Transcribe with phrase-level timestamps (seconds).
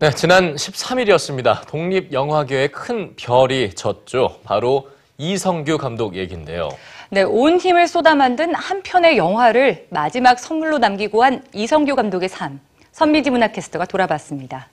[0.00, 1.66] 네, 지난 13일이었습니다.
[1.66, 4.38] 독립영화계에 큰 별이 졌죠.
[4.44, 6.68] 바로 이성규 감독 얘기인데요.
[7.10, 12.60] 네, 온 힘을 쏟아 만든 한 편의 영화를 마지막 선물로 남기고 한 이성규 감독의 삶.
[12.92, 14.68] 선미지 문화캐스터가 돌아봤습니다.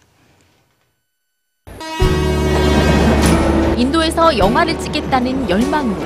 [3.78, 6.04] 인도에서 영화를 찍겠다는 열망으로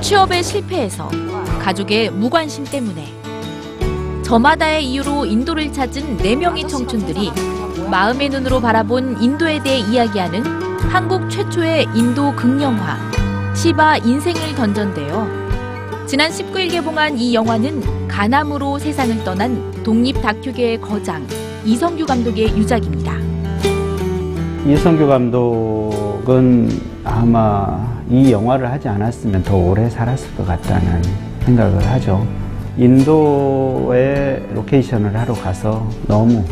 [0.00, 1.10] 취업에 실패해서
[1.60, 3.17] 가족의 무관심 때문에
[4.28, 7.32] 저마다의 이유로 인도를 찾은 4명의 청춘들이
[7.90, 10.42] 마음의 눈으로 바라본 인도에 대해 이야기하는
[10.90, 12.98] 한국 최초의 인도 극영화
[13.54, 15.26] 시바 인생을 던전데요.
[16.06, 21.26] 지난 19일 개봉한 이 영화는 가남으로 세상을 떠난 독립 다큐계의 거장
[21.64, 23.14] 이성규 감독의 유작입니다.
[24.66, 26.68] 이성규 감독은
[27.02, 31.02] 아마 이 영화를 하지 않았으면 더 오래 살았을 것 같다는
[31.46, 32.47] 생각을 하죠.
[32.78, 36.44] 인도에 로케이션을 하러 가서 너무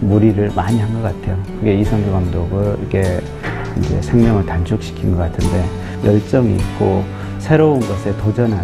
[0.00, 1.36] 무리를 많이 한 것 같아요.
[1.58, 3.20] 그게 이성규 감독을 이게
[3.78, 5.64] 이제 생명을 단축시킨 것 같은데
[6.04, 7.04] 열정이 있고
[7.38, 8.62] 새로운 것에 도전하는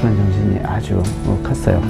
[0.00, 1.02] 그런 정신이 아주
[1.42, 1.80] 컸어요.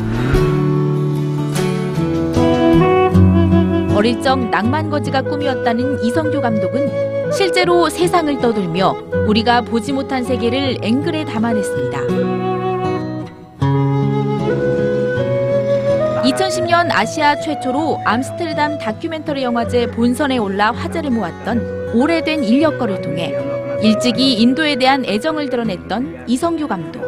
[3.95, 12.48] 어릴 적 낭만거지가 꿈이었다는 이성규 감독은 실제로 세상을 떠돌며 우리가 보지 못한 세계를 앵글에 담아냈습니다.
[16.29, 23.35] 2010년 아시아 최초로 암스테르담 다큐멘터리 영화제 본선에 올라 화제를 모았던 오래된 인력거를 통해
[23.83, 27.01] 일찍이 인도에 대한 애정을 드러냈던 이성규 감독.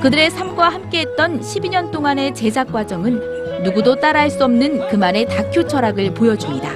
[0.00, 6.70] 그들의 삶과 함께했던 12년 동안의 제작 과정은 누구도 따라할 수 없는 그만의 다큐 철학을 보여줍니다.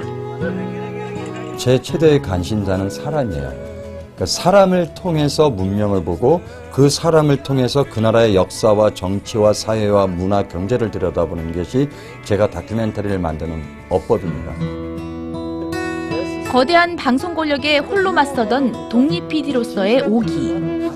[1.57, 3.69] 제 최대의 관심사는 사람이에요.
[4.15, 10.91] 그러니까 사람을 통해서 문명을 보고 그 사람을 통해서 그 나라의 역사와 정치와 사회와 문화, 경제를
[10.91, 11.89] 들여다보는 것이
[12.23, 14.53] 제가 다큐멘터리를 만드는 어법입니다.
[16.51, 20.89] 거대한 방송 권력에 홀로 맞서던 독립 PD로서의 오기.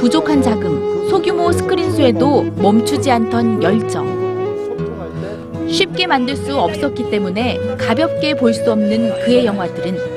[0.00, 4.26] 부족한 자금, 소규모 스크린 수에도 멈추지 않던 열정.
[5.68, 10.15] 쉽게 만들 수 없었기 때문에 가볍게 볼 수 없는 그의 영화들은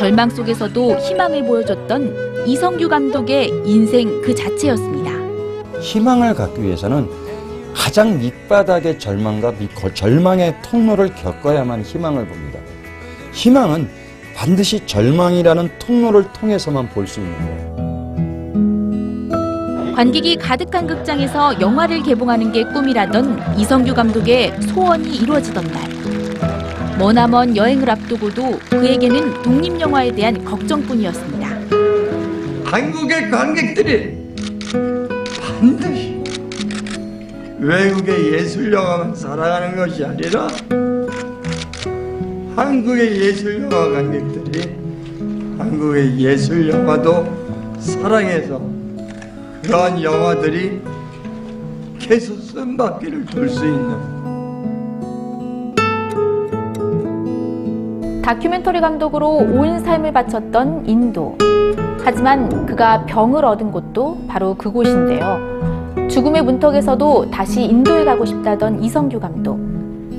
[0.00, 5.10] 절망 속에서도 희망을 보여줬던 이성규 감독의 인생 그 자체였습니다.
[5.82, 7.06] 희망을 갖기 위해서는
[7.74, 12.58] 가장 밑바닥의 절망과 밑, 거- 절망의 통로를 겪어야만 희망을 봅니다.
[13.34, 13.90] 희망은
[14.34, 17.80] 반드시 절망이라는 통로를 통해서만 볼 수 있는 거예요.
[19.96, 25.99] 관객이 가득한 극장에서 영화를 개봉하는 게 꿈이라던 이성규 감독의 소원이 이루어지던 날.
[27.00, 31.48] 머나먼 여행을 앞두고도 그에게는 독립영화에 대한 걱정뿐이었습니다.
[32.66, 34.18] 한국의 관객들이
[35.40, 36.22] 반드시
[37.58, 40.46] 외국의 예술 영화만 사랑하는 것이 아니라
[42.54, 44.74] 한국의 예술 영화 관객들이
[45.56, 48.60] 한국의 예술 영화도 사랑해서
[49.62, 50.82] 그러한 영화들이
[51.98, 54.29] 계속 쓴바퀴를 돌 수 있는
[58.30, 61.36] 다큐멘터리 감독으로 온 삶을 바쳤던 인도.
[62.04, 66.06] 하지만 그가 병을 얻은 곳도 바로 그곳인데요.
[66.08, 69.58] 죽음의 문턱에서도 다시 인도에 가고 싶다던 이성규 감독.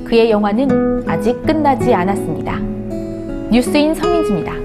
[0.04, 2.58] 그의 영화는 아직 끝나지 않았습니다.
[3.50, 4.61] 뉴스인 성민지입니다.